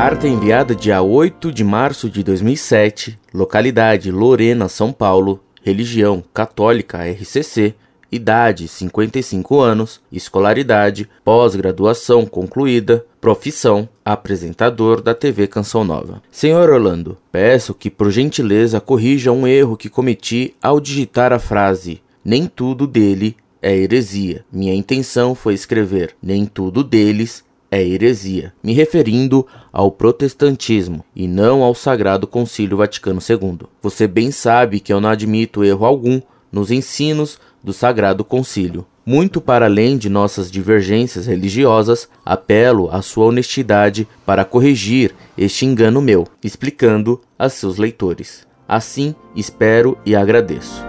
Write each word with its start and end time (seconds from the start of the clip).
Carta 0.00 0.28
enviada 0.28 0.76
dia 0.76 1.02
8 1.02 1.50
de 1.50 1.64
março 1.64 2.08
de 2.08 2.22
2007, 2.22 3.18
localidade 3.34 4.12
Lorena, 4.12 4.68
São 4.68 4.92
Paulo, 4.92 5.40
religião 5.60 6.22
católica 6.32 6.98
RCC, 6.98 7.74
idade 8.10 8.68
55 8.68 9.58
anos, 9.58 10.00
escolaridade, 10.12 11.08
pós-graduação 11.24 12.26
concluída, 12.26 13.04
profissão 13.20 13.88
apresentador 14.04 15.02
da 15.02 15.16
TV 15.16 15.48
Canção 15.48 15.82
Nova. 15.82 16.22
Senhor 16.30 16.70
Orlando, 16.70 17.18
peço 17.32 17.74
que 17.74 17.90
por 17.90 18.08
gentileza 18.12 18.80
corrija 18.80 19.32
um 19.32 19.48
erro 19.48 19.76
que 19.76 19.88
cometi 19.88 20.54
ao 20.62 20.78
digitar 20.78 21.32
a 21.32 21.40
frase 21.40 22.00
nem 22.24 22.46
tudo 22.46 22.86
dele 22.86 23.34
é 23.60 23.76
heresia. 23.76 24.44
Minha 24.52 24.76
intenção 24.76 25.34
foi 25.34 25.54
escrever 25.54 26.14
nem 26.22 26.46
tudo 26.46 26.84
deles 26.84 27.42
é 27.70 27.82
heresia, 27.82 28.52
me 28.62 28.72
referindo 28.72 29.46
ao 29.72 29.90
protestantismo 29.90 31.04
e 31.14 31.26
não 31.26 31.62
ao 31.62 31.74
Sagrado 31.74 32.26
Concílio 32.26 32.78
Vaticano 32.78 33.20
II. 33.20 33.68
Você 33.82 34.06
bem 34.06 34.30
sabe 34.30 34.80
que 34.80 34.92
eu 34.92 35.00
não 35.00 35.10
admito 35.10 35.64
erro 35.64 35.84
algum 35.84 36.20
nos 36.50 36.70
ensinos 36.70 37.38
do 37.62 37.72
Sagrado 37.72 38.24
Concílio. 38.24 38.86
Muito 39.04 39.40
para 39.40 39.66
além 39.66 39.96
de 39.96 40.08
nossas 40.08 40.50
divergências 40.50 41.26
religiosas, 41.26 42.08
apelo 42.24 42.90
à 42.90 43.00
sua 43.00 43.26
honestidade 43.26 44.06
para 44.26 44.44
corrigir 44.44 45.14
este 45.36 45.64
engano 45.64 46.02
meu, 46.02 46.26
explicando 46.44 47.20
a 47.38 47.48
seus 47.48 47.78
leitores. 47.78 48.46
Assim, 48.68 49.14
espero 49.34 49.96
e 50.04 50.14
agradeço. 50.14 50.87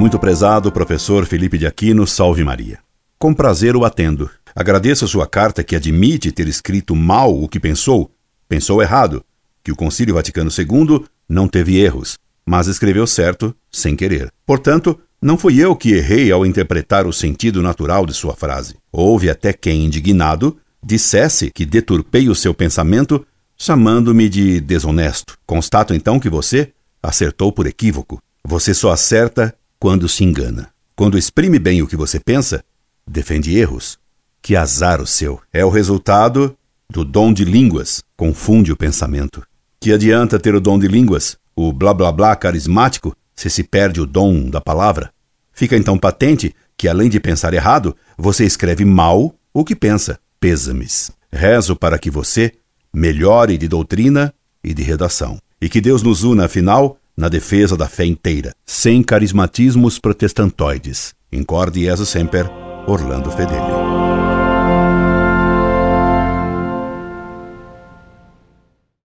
Muito 0.00 0.18
prezado 0.18 0.72
professor 0.72 1.26
Felipe 1.26 1.58
de 1.58 1.66
Aquino, 1.66 2.06
salve 2.06 2.42
Maria. 2.42 2.78
Com 3.18 3.34
prazer 3.34 3.76
o 3.76 3.84
atendo. 3.84 4.30
Agradeço 4.56 5.04
a 5.04 5.08
sua 5.08 5.26
carta 5.26 5.62
que 5.62 5.76
admite 5.76 6.32
ter 6.32 6.48
escrito 6.48 6.96
mal 6.96 7.38
o 7.38 7.46
que 7.46 7.60
pensou, 7.60 8.10
pensou 8.48 8.80
errado, 8.80 9.22
que 9.62 9.70
o 9.70 9.76
Concílio 9.76 10.14
Vaticano 10.14 10.48
II 10.50 11.04
não 11.28 11.46
teve 11.46 11.78
erros, 11.78 12.16
mas 12.46 12.66
escreveu 12.66 13.06
certo 13.06 13.54
sem 13.70 13.94
querer. 13.94 14.32
Portanto, 14.46 14.98
não 15.20 15.36
fui 15.36 15.62
eu 15.62 15.76
que 15.76 15.92
errei 15.92 16.32
ao 16.32 16.46
interpretar 16.46 17.06
o 17.06 17.12
sentido 17.12 17.60
natural 17.60 18.06
de 18.06 18.14
sua 18.14 18.34
frase. 18.34 18.76
Houve 18.90 19.28
até 19.28 19.52
quem, 19.52 19.84
indignado, 19.84 20.56
dissesse 20.82 21.50
que 21.50 21.66
deturpei 21.66 22.26
o 22.30 22.34
seu 22.34 22.54
pensamento, 22.54 23.22
chamando-me 23.54 24.30
de 24.30 24.62
desonesto. 24.62 25.36
Constato 25.44 25.92
então 25.92 26.18
que 26.18 26.30
você 26.30 26.72
acertou 27.02 27.52
por 27.52 27.66
equívoco. 27.66 28.18
Você 28.42 28.72
só 28.72 28.92
acerta 28.92 29.54
quando 29.80 30.06
se 30.10 30.22
engana. 30.22 30.68
Quando 30.94 31.16
exprime 31.16 31.58
bem 31.58 31.80
o 31.80 31.86
que 31.86 31.96
você 31.96 32.20
pensa, 32.20 32.62
defende 33.08 33.56
erros. 33.56 33.98
Que 34.42 34.54
azar 34.54 35.00
o 35.00 35.06
seu. 35.06 35.40
É 35.50 35.64
o 35.64 35.70
resultado 35.70 36.54
do 36.88 37.02
dom 37.02 37.32
de 37.32 37.46
línguas. 37.46 38.02
Confunde 38.14 38.70
o 38.70 38.76
pensamento. 38.76 39.42
Que 39.80 39.92
adianta 39.92 40.38
ter 40.38 40.54
o 40.54 40.60
dom 40.60 40.78
de 40.78 40.86
línguas, 40.86 41.38
o 41.56 41.72
blá 41.72 41.94
blá 41.94 42.12
blá 42.12 42.36
carismático, 42.36 43.16
se 43.34 43.48
se 43.48 43.64
perde 43.64 44.02
o 44.02 44.06
dom 44.06 44.50
da 44.50 44.60
palavra? 44.60 45.10
Fica 45.50 45.76
então 45.76 45.98
patente 45.98 46.54
que, 46.76 46.86
além 46.86 47.08
de 47.08 47.18
pensar 47.18 47.54
errado, 47.54 47.96
você 48.18 48.44
escreve 48.44 48.84
mal 48.84 49.34
o 49.54 49.64
que 49.64 49.74
pensa. 49.74 50.20
Pêsames. 50.38 51.10
Rezo 51.32 51.74
para 51.74 51.98
que 51.98 52.10
você 52.10 52.52
melhore 52.92 53.56
de 53.56 53.66
doutrina 53.66 54.34
e 54.62 54.74
de 54.74 54.82
redação. 54.82 55.38
E 55.58 55.70
que 55.70 55.80
Deus 55.80 56.02
nos 56.02 56.22
una, 56.22 56.44
afinal, 56.44 56.98
na 57.20 57.28
defesa 57.28 57.76
da 57.76 57.86
fé 57.86 58.06
inteira, 58.06 58.54
sem 58.64 59.02
carismatismos 59.02 59.98
protestantoides. 59.98 61.14
Incorde 61.30 61.80
Jesus 61.84 62.08
Semper, 62.08 62.50
Orlando 62.86 63.30
Fedeli. 63.30 64.29